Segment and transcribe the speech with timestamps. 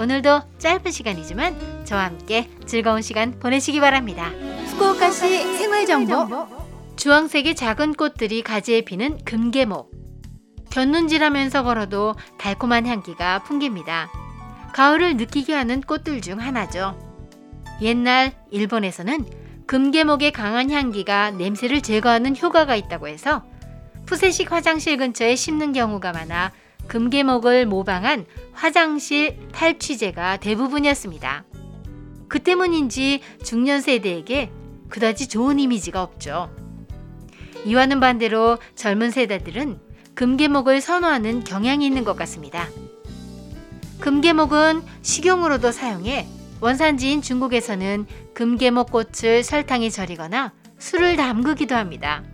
[0.00, 4.30] 오늘도 짧은 시간이지만 저와 함께 즐거운 시간 보내시기 바랍니다.
[4.70, 6.48] 후쿠오카시 생활 정보.
[6.96, 9.90] 주황색의 작은 꽃들이 가지에 피는 금계목.
[10.70, 14.08] 곁눈질하면서 걸어도 달콤한 향기가 풍깁니다.
[14.72, 16.98] 가을을 느끼게 하는 꽃들 중 하나죠.
[17.82, 19.26] 옛날 일본에서는
[19.66, 23.44] 금계목의 강한 향기가 냄새를 제거하는 효과가 있다고 해서
[24.06, 26.52] 푸세식 화장실 근처에 심는 경우가 많아
[26.90, 31.44] 금계목을 모방한 화장실 탈취제가 대부분이었습니다.
[32.26, 34.50] 그 때문인지 중년 세대에게
[34.88, 36.50] 그다지 좋은 이미지가 없죠.
[37.64, 39.78] 이와는 반대로 젊은 세대들은
[40.14, 42.66] 금계목을 선호하는 경향이 있는 것 같습니다.
[44.00, 46.26] 금계목은 식용으로도 사용해
[46.60, 52.24] 원산지인 중국에서는 금계목 꽃을 설탕에 절이거나 술을 담그기도 합니다.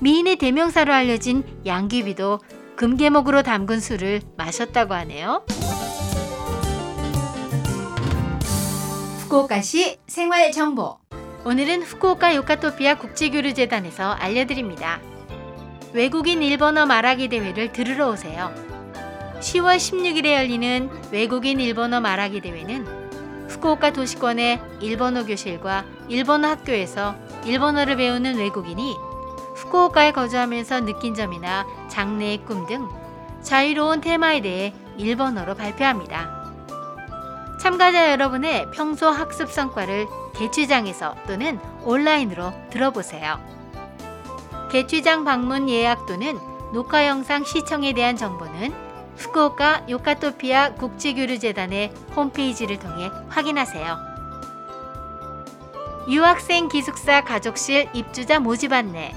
[0.00, 2.40] 미인의 대명사로 알려진 양귀비도
[2.80, 5.44] 금계목으로 담근 술을 마셨다고 하네요.
[9.18, 10.96] 후쿠오카시 생활 정보.
[11.44, 14.98] 오늘은 후쿠오카 요카토피아 국제교류재단에서 알려드립니다.
[15.92, 18.50] 외국인 일본어 말하기 대회를 들으러 오세요.
[19.40, 22.86] 10월 16일에 열리는 외국인 일본어 말하기 대회는
[23.50, 29.09] 후쿠오카 도시권의 일본어 교실과 일본어 학교에서 일본어를 배우는 외국인이
[29.60, 32.88] 후쿠오카에 거주하면서 느낀 점이나 장래의 꿈 등
[33.42, 36.40] 자유로운 테마에 대해 일본어로 발표합니다.
[37.60, 43.38] 참가자 여러분의 평소 학습 성과를 개취장에서 또는 온라인으로 들어보세요.
[44.70, 46.38] 개취장 방문 예약 또는
[46.72, 48.72] 녹화 영상 시청에 대한 정보는
[49.16, 53.98] 후쿠오카 요카토피아 국제교류재단의 홈페이지를 통해 확인하세요.
[56.08, 59.14] 유학생 기숙사 가족실 입주자 모집 안내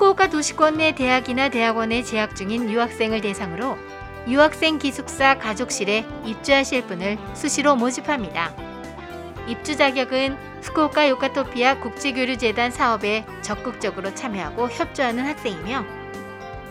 [0.00, 3.76] 후쿠오카 도시권 내 대학이나 대학원에 재학 중인 유학생을 대상으로
[4.28, 8.54] 유학생 기숙사 가족실에 입주하실 분을 수시로 모집합니다.
[9.46, 15.84] 입주 자격은 후쿠오카 요카토피아 국제교류재단 사업에 적극적으로 참여하고 협조하는 학생이며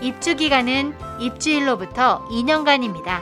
[0.02, 3.22] 입주 기간은 입주일로부터 2년간입니다.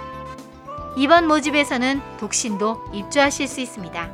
[0.95, 4.09] 이번 모집에서는 독신도 입주하실 수 있습니다.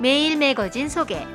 [0.00, 1.26] 메일 매거진 소개